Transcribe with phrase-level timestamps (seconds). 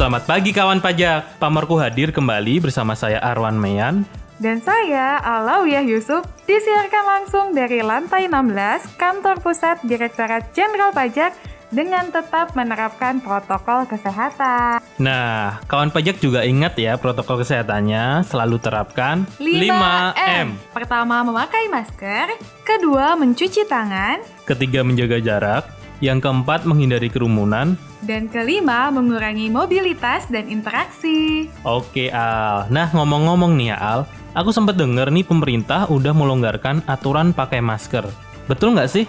[0.00, 1.36] Selamat pagi kawan pajak.
[1.36, 4.08] Pamarku hadir kembali bersama saya Arwan Meyan.
[4.40, 11.36] Dan saya, Alawiyah Yusuf, disiarkan langsung dari lantai 16 Kantor Pusat Direktorat Jenderal Pajak
[11.68, 14.80] dengan tetap menerapkan protokol kesehatan.
[14.96, 20.56] Nah, kawan pajak juga ingat ya protokol kesehatannya selalu terapkan 5M.
[20.72, 22.40] Pertama, memakai masker.
[22.64, 24.24] Kedua, mencuci tangan.
[24.48, 25.79] Ketiga, menjaga jarak.
[26.00, 27.76] Yang keempat, menghindari kerumunan.
[28.00, 31.48] Dan kelima, mengurangi mobilitas dan interaksi.
[31.62, 32.72] Oke, Al.
[32.72, 34.00] Nah, ngomong-ngomong nih ya, Al.
[34.32, 38.08] Aku sempat denger nih pemerintah udah melonggarkan aturan pakai masker.
[38.48, 39.04] Betul nggak sih?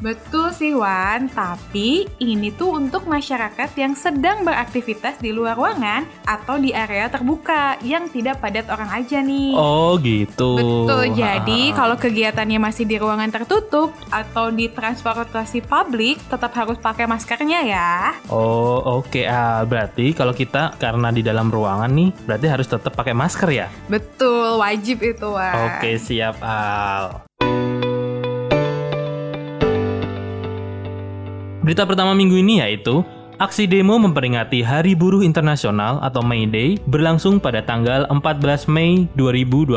[0.00, 6.60] Betul sih Wan, tapi ini tuh untuk masyarakat yang sedang beraktivitas di luar ruangan atau
[6.60, 9.56] di area terbuka yang tidak padat orang aja nih.
[9.56, 10.60] Oh gitu.
[10.60, 17.08] Betul, jadi kalau kegiatannya masih di ruangan tertutup atau di transportasi publik tetap harus pakai
[17.08, 17.92] maskernya ya.
[18.28, 19.24] Oh oke, okay.
[19.26, 23.66] ah, berarti kalau kita karena di dalam ruangan nih, berarti harus tetap pakai masker ya?
[23.88, 25.80] Betul, wajib itu Wan.
[25.80, 27.25] Oke siap Al.
[31.66, 33.02] Berita pertama minggu ini yaitu
[33.36, 39.76] Aksi demo memperingati Hari Buruh Internasional atau May Day berlangsung pada tanggal 14 Mei 2022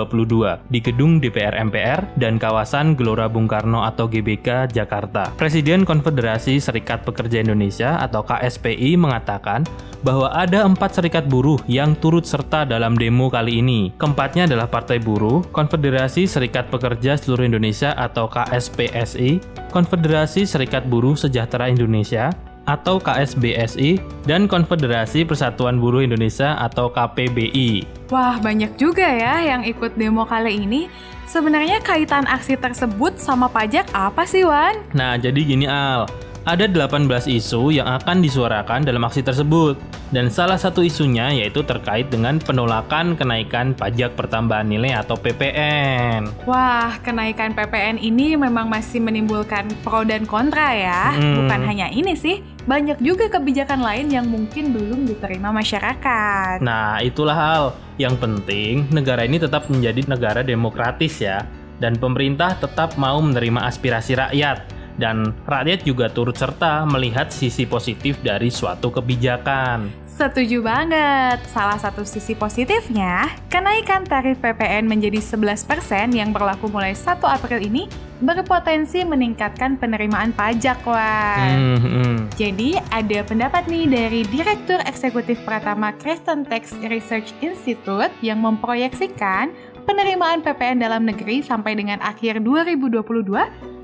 [0.71, 5.35] di gedung DPR MPR dan kawasan Gelora Bung Karno atau GBK Jakarta.
[5.35, 9.67] Presiden Konfederasi Serikat Pekerja Indonesia atau KSPI mengatakan
[10.07, 13.91] bahwa ada empat serikat buruh yang turut serta dalam demo kali ini.
[13.99, 19.43] Keempatnya adalah Partai Buruh, Konfederasi Serikat Pekerja Seluruh Indonesia atau KSPSI,
[19.75, 22.31] Konfederasi Serikat Buruh Sejahtera Indonesia,
[22.69, 23.97] atau KSBSI
[24.29, 27.89] dan Konfederasi Persatuan Buruh Indonesia atau KPBI.
[28.13, 30.85] Wah, banyak juga ya yang ikut demo kali ini.
[31.25, 34.77] Sebenarnya kaitan aksi tersebut sama pajak apa sih, Wan?
[34.93, 39.77] Nah, jadi gini Al ada 18 isu yang akan disuarakan dalam aksi tersebut.
[40.09, 46.33] Dan salah satu isunya yaitu terkait dengan penolakan kenaikan pajak pertambahan nilai atau PPN.
[46.49, 51.13] Wah, kenaikan PPN ini memang masih menimbulkan pro dan kontra ya.
[51.13, 51.45] Hmm.
[51.45, 56.65] Bukan hanya ini sih, banyak juga kebijakan lain yang mungkin belum diterima masyarakat.
[56.65, 57.63] Nah, itulah hal
[58.01, 61.45] yang penting negara ini tetap menjadi negara demokratis ya.
[61.77, 68.19] Dan pemerintah tetap mau menerima aspirasi rakyat dan rakyat juga turut serta melihat sisi positif
[68.19, 69.87] dari suatu kebijakan.
[70.19, 71.39] Setuju banget.
[71.47, 75.63] Salah satu sisi positifnya, kenaikan tarif PPN menjadi 11%
[76.11, 77.87] yang berlaku mulai 1 April ini
[78.19, 81.39] berpotensi meningkatkan penerimaan pajak, wah.
[81.39, 82.15] Hmm, hmm.
[82.35, 89.55] Jadi ada pendapat nih dari Direktur Eksekutif Pratama Kristen Tax Research Institute yang memproyeksikan
[89.89, 93.01] penerimaan PPN dalam negeri sampai dengan akhir 2022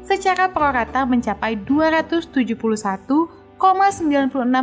[0.06, 3.58] secara prorata mencapai 271,96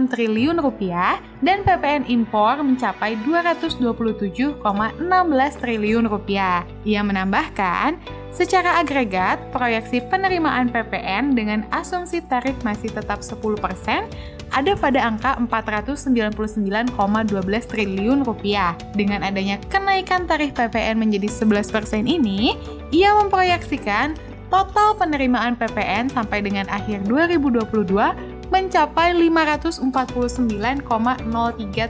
[0.06, 4.62] triliun rupiah dan PPN impor mencapai 227,16
[5.58, 6.62] triliun rupiah.
[6.86, 7.98] Ia menambahkan,
[8.30, 16.92] secara agregat, proyeksi penerimaan PPN dengan asumsi tarif masih tetap 10% ada pada angka 499,12
[17.66, 18.76] triliun rupiah.
[18.92, 22.54] Dengan adanya kenaikan tarif PPN menjadi 11% ini,
[22.92, 24.14] ia memproyeksikan
[24.52, 30.84] total penerimaan PPN sampai dengan akhir 2022 mencapai 549,03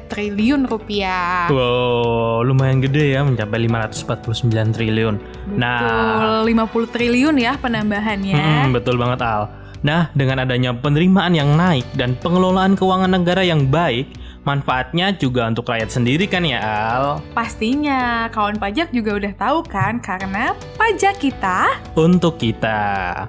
[0.06, 1.50] triliun rupiah.
[1.50, 5.18] Wow, lumayan gede ya mencapai 549 triliun.
[5.18, 8.38] Betul, nah, 50 triliun ya penambahannya.
[8.38, 9.61] Hmm, betul banget Al.
[9.82, 14.14] Nah, dengan adanya penerimaan yang naik dan pengelolaan keuangan negara yang baik,
[14.46, 17.18] manfaatnya juga untuk rakyat sendiri kan ya Al?
[17.34, 23.26] Pastinya, kawan pajak juga udah tahu kan karena pajak kita untuk kita.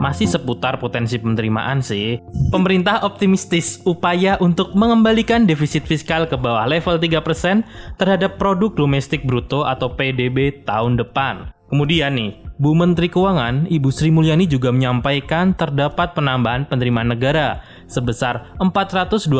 [0.00, 2.20] Masih seputar potensi penerimaan sih.
[2.48, 7.64] Pemerintah optimistis upaya untuk mengembalikan defisit fiskal ke bawah level 3%
[8.00, 11.52] terhadap produk domestik bruto atau PDB tahun depan.
[11.70, 18.58] Kemudian nih, Bu Menteri Keuangan Ibu Sri Mulyani juga menyampaikan terdapat penambahan penerimaan negara sebesar
[18.58, 19.30] 420,1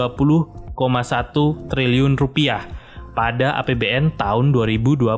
[1.66, 2.62] triliun rupiah
[3.18, 5.10] pada APBN tahun 2022.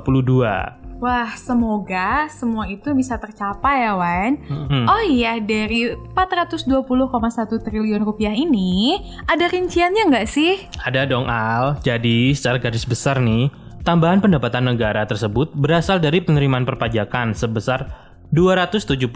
[1.02, 4.38] Wah, semoga semua itu bisa tercapai ya, Wan.
[4.46, 4.86] Hmm.
[4.86, 10.62] Oh iya, dari 420,1 triliun rupiah ini, ada rinciannya nggak sih?
[10.78, 11.82] Ada dong, Al.
[11.82, 13.50] Jadi, secara garis besar nih,
[13.82, 17.90] Tambahan pendapatan negara tersebut berasal dari penerimaan perpajakan sebesar
[18.30, 19.10] 274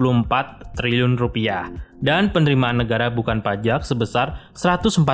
[0.74, 1.70] triliun rupiah
[2.02, 5.06] dan penerimaan negara bukan pajak sebesar 146,1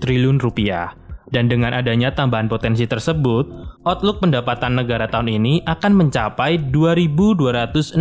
[0.00, 0.96] triliun rupiah.
[1.30, 3.46] Dan dengan adanya tambahan potensi tersebut,
[3.86, 7.94] outlook pendapatan negara tahun ini akan mencapai 2.266,2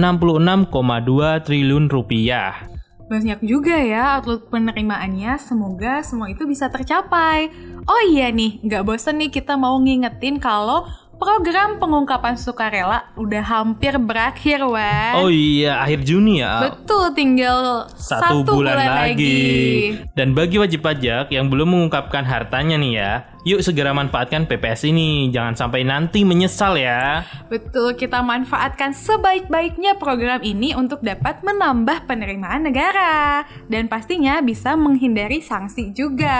[1.45, 2.78] triliun rupiah.
[3.09, 7.49] Banyak juga ya outlook penerimaannya, semoga semua itu bisa tercapai.
[7.89, 10.85] Oh iya nih, nggak bosen nih kita mau ngingetin kalau
[11.19, 15.19] program pengungkapan sukarela udah hampir berakhir, Wan.
[15.19, 16.71] Oh iya, akhir Juni ya.
[16.71, 19.99] Betul, tinggal Satu, bulan, lagi.
[20.15, 23.11] Dan bagi wajib pajak yang belum mengungkapkan hartanya nih ya,
[23.43, 25.27] yuk segera manfaatkan PPS ini.
[25.35, 27.27] Jangan sampai nanti menyesal ya.
[27.51, 33.43] Betul, kita manfaatkan sebaik-baiknya program ini untuk dapat menambah penerimaan negara.
[33.67, 36.39] Dan pastinya bisa menghindari sanksi juga.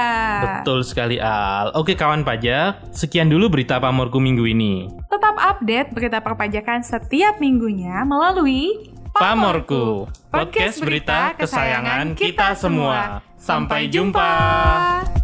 [0.63, 1.75] Betul sekali Al.
[1.75, 4.68] Oke kawan pajak, sekian dulu berita pamorku minggu ini.
[5.09, 13.25] Tetap update berita perpajakan setiap minggunya melalui Pamorku, podcast berita kesayangan kita semua.
[13.35, 15.18] Sampai jumpa.